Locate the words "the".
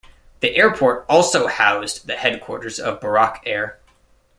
0.39-0.55, 2.07-2.15